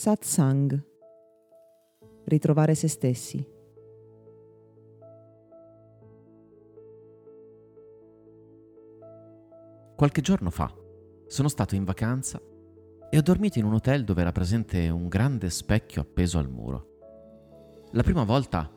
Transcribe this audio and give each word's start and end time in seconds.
Satsang. 0.00 0.82
Ritrovare 2.24 2.74
se 2.74 2.88
stessi. 2.88 3.46
Qualche 9.94 10.22
giorno 10.22 10.48
fa 10.48 10.74
sono 11.26 11.48
stato 11.48 11.74
in 11.74 11.84
vacanza 11.84 12.40
e 13.10 13.18
ho 13.18 13.20
dormito 13.20 13.58
in 13.58 13.66
un 13.66 13.74
hotel 13.74 14.04
dove 14.04 14.22
era 14.22 14.32
presente 14.32 14.88
un 14.88 15.06
grande 15.06 15.50
specchio 15.50 16.00
appeso 16.00 16.38
al 16.38 16.48
muro. 16.48 16.86
La 17.90 18.02
prima 18.02 18.24
volta 18.24 18.72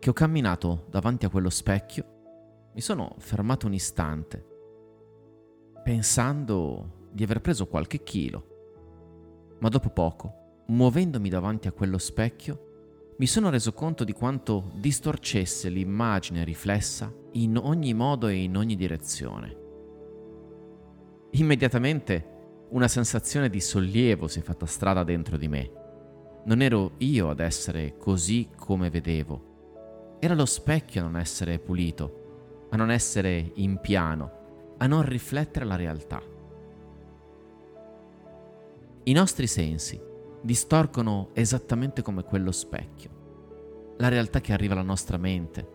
che 0.00 0.10
ho 0.10 0.12
camminato 0.12 0.86
davanti 0.90 1.24
a 1.24 1.30
quello 1.30 1.50
specchio 1.50 2.70
mi 2.74 2.80
sono 2.80 3.14
fermato 3.18 3.68
un 3.68 3.74
istante, 3.74 4.44
pensando 5.84 7.06
di 7.12 7.22
aver 7.22 7.40
preso 7.40 7.68
qualche 7.68 8.02
chilo, 8.02 9.56
ma 9.60 9.68
dopo 9.68 9.90
poco 9.90 10.42
muovendomi 10.66 11.28
davanti 11.28 11.68
a 11.68 11.72
quello 11.72 11.98
specchio, 11.98 12.72
mi 13.16 13.26
sono 13.26 13.50
reso 13.50 13.72
conto 13.72 14.02
di 14.02 14.12
quanto 14.12 14.72
distorcesse 14.74 15.68
l'immagine 15.68 16.42
riflessa 16.42 17.12
in 17.32 17.56
ogni 17.56 17.94
modo 17.94 18.26
e 18.26 18.42
in 18.42 18.56
ogni 18.56 18.74
direzione. 18.74 19.62
Immediatamente 21.30 22.32
una 22.70 22.88
sensazione 22.88 23.48
di 23.48 23.60
sollievo 23.60 24.26
si 24.26 24.40
è 24.40 24.42
fatta 24.42 24.66
strada 24.66 25.04
dentro 25.04 25.36
di 25.36 25.46
me. 25.46 25.70
Non 26.44 26.60
ero 26.60 26.92
io 26.98 27.30
ad 27.30 27.40
essere 27.40 27.96
così 27.96 28.48
come 28.56 28.90
vedevo. 28.90 30.16
Era 30.18 30.34
lo 30.34 30.44
specchio 30.44 31.00
a 31.00 31.04
non 31.04 31.16
essere 31.16 31.58
pulito, 31.58 32.66
a 32.70 32.76
non 32.76 32.90
essere 32.90 33.52
in 33.54 33.78
piano, 33.80 34.74
a 34.78 34.86
non 34.86 35.02
riflettere 35.02 35.64
la 35.64 35.76
realtà. 35.76 36.20
I 39.04 39.12
nostri 39.12 39.46
sensi 39.46 40.00
distorcono 40.44 41.30
esattamente 41.32 42.02
come 42.02 42.22
quello 42.22 42.52
specchio. 42.52 43.94
La 43.96 44.08
realtà 44.08 44.42
che 44.42 44.52
arriva 44.52 44.74
alla 44.74 44.82
nostra 44.82 45.16
mente, 45.16 45.66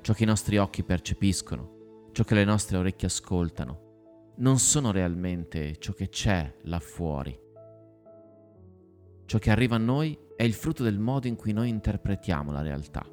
ciò 0.00 0.14
che 0.14 0.22
i 0.22 0.26
nostri 0.26 0.56
occhi 0.56 0.82
percepiscono, 0.82 2.08
ciò 2.12 2.24
che 2.24 2.34
le 2.34 2.44
nostre 2.44 2.78
orecchie 2.78 3.08
ascoltano, 3.08 4.32
non 4.36 4.58
sono 4.58 4.92
realmente 4.92 5.76
ciò 5.76 5.92
che 5.92 6.08
c'è 6.08 6.54
là 6.62 6.78
fuori. 6.78 7.38
Ciò 9.26 9.38
che 9.38 9.50
arriva 9.50 9.76
a 9.76 9.78
noi 9.78 10.18
è 10.36 10.42
il 10.42 10.54
frutto 10.54 10.82
del 10.82 10.98
modo 10.98 11.26
in 11.26 11.36
cui 11.36 11.52
noi 11.52 11.68
interpretiamo 11.68 12.50
la 12.50 12.62
realtà. 12.62 13.06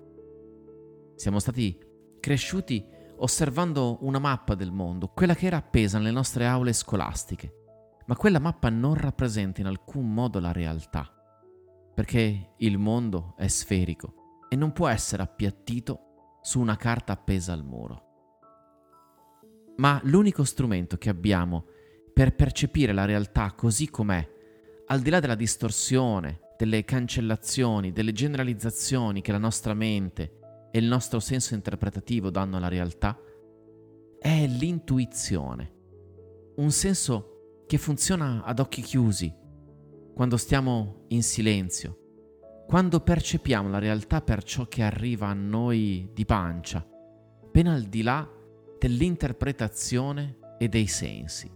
Siamo 1.16 1.40
stati 1.40 1.78
cresciuti 2.22 2.86
osservando 3.18 3.98
una 4.02 4.20
mappa 4.20 4.56
del 4.56 4.72
mondo, 4.72 5.10
quella 5.10 5.36
che 5.36 5.48
era 5.48 5.58
appesa 5.58 5.98
nelle 5.98 6.12
nostre 6.12 6.48
aule 6.48 6.72
scolastiche 6.72 7.60
ma 8.06 8.16
quella 8.16 8.40
mappa 8.40 8.70
non 8.70 8.96
rappresenta 8.96 9.62
in 9.62 9.68
alcun 9.68 10.14
modo 10.14 10.40
la 10.40 10.52
realtà, 10.52 11.10
perché 11.94 12.54
il 12.58 12.78
mondo 12.78 13.36
è 13.38 13.48
sferico 13.48 14.46
e 14.50 14.56
non 14.56 14.72
può 14.72 14.88
essere 14.88 15.24
appiattito 15.24 16.40
su 16.42 16.60
una 16.60 16.76
carta 16.76 17.14
appesa 17.14 17.54
al 17.54 17.64
muro. 17.64 18.10
Ma 19.78 20.00
l'unico 20.04 20.44
strumento 20.44 20.98
che 20.98 21.10
abbiamo 21.10 21.66
per 22.14 22.36
percepire 22.36 22.94
la 22.94 23.06
realtà 23.06 23.54
così 23.54 23.90
com'è, 23.90 24.30
al 24.88 25.00
di 25.00 25.10
là 25.10 25.20
della 25.20 25.36
distorsione, 25.36 26.50
delle 26.58 26.84
cancellazioni, 26.84 27.92
delle 27.92 28.12
generalizzazioni 28.12 29.22
che 29.22 29.32
la 29.32 29.38
nostra 29.38 29.74
mente 29.74 30.70
e 30.72 30.80
il 30.80 30.86
nostro 30.86 31.20
senso 31.20 31.54
interpretativo 31.54 32.30
danno 32.30 32.58
alla 32.58 32.68
realtà, 32.68 33.18
è 34.20 34.46
l'intuizione, 34.46 35.74
un 36.58 36.70
senso 36.72 37.41
che 37.72 37.78
funziona 37.78 38.44
ad 38.44 38.60
occhi 38.60 38.82
chiusi, 38.82 39.34
quando 40.14 40.36
stiamo 40.36 41.06
in 41.08 41.24
silenzio, 41.24 42.66
quando 42.68 43.00
percepiamo 43.00 43.70
la 43.70 43.80
realtà 43.80 44.20
per 44.20 44.44
ciò 44.44 44.68
che 44.68 44.84
arriva 44.84 45.28
a 45.28 45.34
noi 45.34 46.10
di 46.14 46.26
pancia, 46.26 46.86
ben 47.50 47.68
al 47.68 47.84
di 47.84 48.02
là 48.02 48.30
dell'interpretazione 48.78 50.38
e 50.58 50.68
dei 50.68 50.88
sensi. 50.88 51.50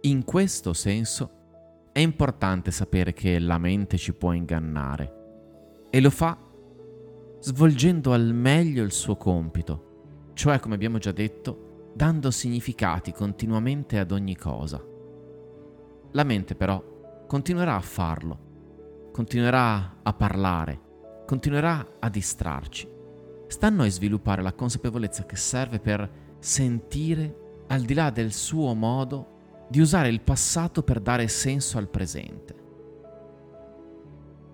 In 0.00 0.24
questo 0.24 0.72
senso 0.72 1.90
è 1.92 1.98
importante 1.98 2.70
sapere 2.70 3.12
che 3.12 3.38
la 3.38 3.58
mente 3.58 3.98
ci 3.98 4.14
può 4.14 4.32
ingannare 4.32 5.88
e 5.90 6.00
lo 6.00 6.08
fa 6.08 6.38
svolgendo 7.38 8.14
al 8.14 8.32
meglio 8.32 8.82
il 8.82 8.92
suo 8.92 9.16
compito, 9.16 10.30
cioè 10.32 10.58
come 10.58 10.74
abbiamo 10.74 10.96
già 10.96 11.12
detto, 11.12 11.71
dando 11.94 12.30
significati 12.30 13.12
continuamente 13.12 13.98
ad 13.98 14.12
ogni 14.12 14.36
cosa. 14.36 14.82
La 16.12 16.24
mente 16.24 16.54
però 16.54 17.24
continuerà 17.26 17.76
a 17.76 17.80
farlo, 17.80 19.10
continuerà 19.12 19.98
a 20.02 20.12
parlare, 20.12 20.80
continuerà 21.26 21.96
a 21.98 22.08
distrarci. 22.08 22.88
Sta 23.46 23.66
a 23.66 23.70
noi 23.70 23.90
sviluppare 23.90 24.42
la 24.42 24.54
consapevolezza 24.54 25.24
che 25.24 25.36
serve 25.36 25.78
per 25.78 26.10
sentire 26.38 27.64
al 27.68 27.82
di 27.82 27.94
là 27.94 28.10
del 28.10 28.32
suo 28.32 28.74
modo 28.74 29.66
di 29.68 29.80
usare 29.80 30.08
il 30.08 30.20
passato 30.20 30.82
per 30.82 31.00
dare 31.00 31.28
senso 31.28 31.78
al 31.78 31.88
presente. 31.88 32.60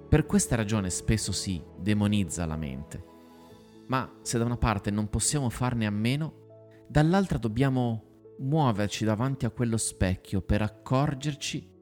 Per 0.08 0.26
questa 0.26 0.56
ragione 0.56 0.90
spesso 0.90 1.32
si 1.32 1.62
demonizza 1.76 2.46
la 2.46 2.56
mente, 2.56 3.04
ma 3.88 4.10
se 4.22 4.38
da 4.38 4.44
una 4.44 4.56
parte 4.56 4.90
non 4.90 5.08
possiamo 5.08 5.50
farne 5.50 5.86
a 5.86 5.90
meno, 5.90 6.46
dall'altra 6.88 7.38
dobbiamo 7.38 8.34
muoverci 8.38 9.04
davanti 9.04 9.44
a 9.44 9.50
quello 9.50 9.76
specchio 9.76 10.40
per 10.40 10.62
accorgerci 10.62 11.76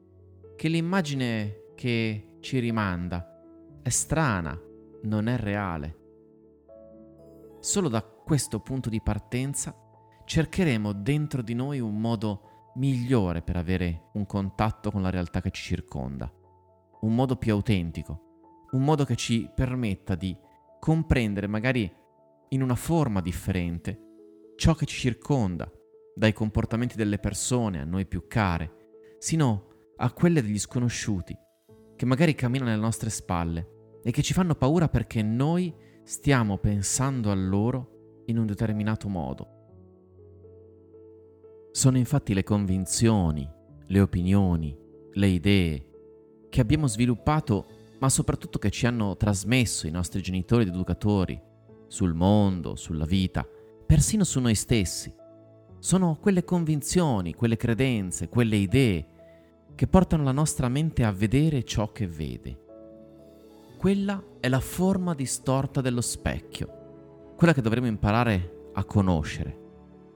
che 0.55 0.67
l'immagine 0.67 1.71
che 1.75 2.37
ci 2.41 2.59
rimanda 2.59 3.25
è 3.81 3.89
strana, 3.89 4.59
non 5.03 5.27
è 5.27 5.37
reale. 5.37 5.97
Solo 7.59 7.87
da 7.87 8.01
questo 8.01 8.59
punto 8.59 8.89
di 8.89 9.01
partenza 9.01 9.75
cercheremo 10.25 10.91
dentro 10.91 11.41
di 11.41 11.53
noi 11.53 11.79
un 11.79 11.99
modo 11.99 12.71
migliore 12.75 13.41
per 13.41 13.55
avere 13.55 14.09
un 14.13 14.25
contatto 14.25 14.91
con 14.91 15.01
la 15.01 15.09
realtà 15.09 15.41
che 15.41 15.51
ci 15.51 15.63
circonda, 15.63 16.31
un 17.01 17.15
modo 17.15 17.37
più 17.37 17.53
autentico, 17.53 18.65
un 18.71 18.83
modo 18.83 19.05
che 19.05 19.15
ci 19.15 19.49
permetta 19.53 20.15
di 20.15 20.35
comprendere 20.79 21.47
magari 21.47 21.91
in 22.49 22.61
una 22.61 22.75
forma 22.75 23.21
differente 23.21 24.06
ciò 24.57 24.73
che 24.73 24.87
ci 24.87 24.97
circonda, 24.99 25.71
dai 26.15 26.33
comportamenti 26.33 26.95
delle 26.95 27.19
persone 27.19 27.79
a 27.79 27.85
noi 27.85 28.07
più 28.07 28.25
care, 28.27 29.13
sino 29.19 29.91
a 29.97 30.11
quelle 30.11 30.41
degli 30.41 30.57
sconosciuti, 30.57 31.37
che 31.95 32.05
magari 32.05 32.33
camminano 32.33 32.71
alle 32.71 32.81
nostre 32.81 33.11
spalle 33.11 33.99
e 34.03 34.11
che 34.11 34.23
ci 34.23 34.33
fanno 34.33 34.55
paura 34.55 34.89
perché 34.89 35.21
noi 35.21 35.73
stiamo 36.03 36.57
pensando 36.57 37.29
a 37.29 37.35
loro 37.35 38.23
in 38.25 38.39
un 38.39 38.47
determinato 38.47 39.07
modo. 39.07 39.47
Sono 41.71 41.97
infatti 41.97 42.33
le 42.33 42.43
convinzioni, 42.43 43.47
le 43.85 43.99
opinioni, 43.99 44.75
le 45.11 45.27
idee 45.27 45.85
che 46.49 46.61
abbiamo 46.61 46.87
sviluppato, 46.87 47.67
ma 47.99 48.09
soprattutto 48.09 48.57
che 48.57 48.71
ci 48.71 48.87
hanno 48.87 49.15
trasmesso 49.17 49.85
i 49.85 49.91
nostri 49.91 50.21
genitori 50.23 50.63
ed 50.63 50.69
educatori 50.69 51.39
sul 51.87 52.15
mondo, 52.15 52.75
sulla 52.75 53.05
vita, 53.05 53.47
persino 53.87 54.25
su 54.25 54.41
noi 54.41 54.53
stessi. 54.53 55.11
Sono 55.79 56.17
quelle 56.19 56.43
convinzioni, 56.43 57.33
quelle 57.33 57.55
credenze, 57.55 58.27
quelle 58.27 58.57
idee 58.57 59.07
che 59.75 59.87
portano 59.87 60.23
la 60.23 60.33
nostra 60.33 60.67
mente 60.67 61.05
a 61.05 61.11
vedere 61.11 61.63
ciò 61.63 61.93
che 61.93 62.05
vede. 62.05 62.65
Quella 63.77 64.21
è 64.41 64.49
la 64.49 64.59
forma 64.59 65.13
distorta 65.13 65.79
dello 65.79 66.01
specchio, 66.01 67.33
quella 67.37 67.53
che 67.53 67.61
dovremmo 67.61 67.87
imparare 67.87 68.69
a 68.73 68.83
conoscere, 68.83 69.57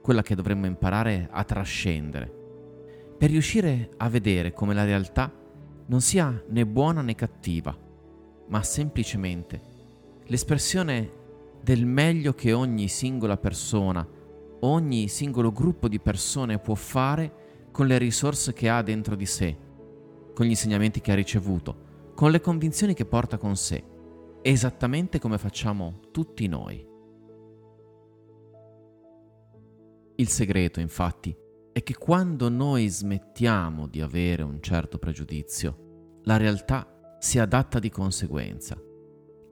quella 0.02 0.22
che 0.22 0.34
dovremmo 0.34 0.66
imparare 0.66 1.28
a 1.30 1.42
trascendere, 1.44 2.30
per 3.16 3.30
riuscire 3.30 3.90
a 3.96 4.08
vedere 4.10 4.52
come 4.52 4.74
la 4.74 4.84
realtà 4.84 5.32
non 5.86 6.02
sia 6.02 6.44
né 6.48 6.66
buona 6.66 7.00
né 7.00 7.14
cattiva, 7.14 7.74
ma 8.48 8.62
semplicemente 8.62 9.60
l'espressione 10.26 11.20
del 11.62 11.86
meglio 11.86 12.34
che 12.34 12.52
ogni 12.52 12.88
singola 12.88 13.36
persona, 13.36 14.06
ogni 14.60 15.06
singolo 15.06 15.52
gruppo 15.52 15.86
di 15.86 16.00
persone 16.00 16.58
può 16.58 16.74
fare 16.74 17.68
con 17.70 17.86
le 17.86 17.98
risorse 17.98 18.52
che 18.52 18.68
ha 18.68 18.82
dentro 18.82 19.14
di 19.14 19.26
sé, 19.26 19.56
con 20.34 20.44
gli 20.44 20.50
insegnamenti 20.50 21.00
che 21.00 21.12
ha 21.12 21.14
ricevuto, 21.14 22.10
con 22.14 22.32
le 22.32 22.40
convinzioni 22.40 22.94
che 22.94 23.04
porta 23.04 23.38
con 23.38 23.56
sé, 23.56 23.82
esattamente 24.42 25.20
come 25.20 25.38
facciamo 25.38 26.00
tutti 26.10 26.48
noi. 26.48 26.84
Il 30.16 30.28
segreto, 30.28 30.80
infatti, 30.80 31.34
è 31.72 31.82
che 31.82 31.96
quando 31.96 32.48
noi 32.48 32.88
smettiamo 32.88 33.86
di 33.86 34.00
avere 34.00 34.42
un 34.42 34.60
certo 34.60 34.98
pregiudizio, 34.98 36.20
la 36.24 36.36
realtà 36.36 37.16
si 37.18 37.38
adatta 37.38 37.78
di 37.78 37.88
conseguenza 37.88 38.90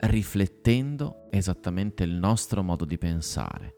riflettendo 0.01 1.27
esattamente 1.31 2.05
il 2.05 2.13
nostro 2.13 2.63
modo 2.63 2.85
di 2.85 2.97
pensare. 2.97 3.77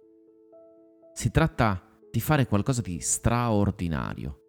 Si 1.12 1.30
tratta 1.30 1.82
di 2.10 2.20
fare 2.20 2.46
qualcosa 2.46 2.80
di 2.80 3.00
straordinario, 3.00 4.40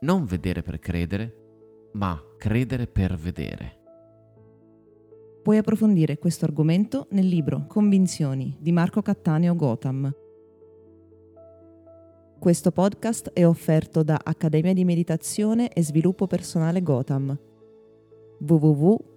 non 0.00 0.24
vedere 0.24 0.62
per 0.62 0.78
credere, 0.78 1.90
ma 1.92 2.20
credere 2.36 2.86
per 2.86 3.16
vedere. 3.16 3.84
Puoi 5.42 5.58
approfondire 5.58 6.18
questo 6.18 6.44
argomento 6.44 7.06
nel 7.10 7.26
libro 7.26 7.66
Convinzioni 7.68 8.56
di 8.58 8.72
Marco 8.72 9.00
Cattaneo 9.00 9.54
Gotham. 9.54 10.12
Questo 12.38 12.72
podcast 12.72 13.30
è 13.32 13.46
offerto 13.46 14.02
da 14.02 14.20
Accademia 14.22 14.74
di 14.74 14.84
Meditazione 14.84 15.68
e 15.68 15.82
Sviluppo 15.82 16.26
Personale 16.26 16.82
Gotham 16.82 17.38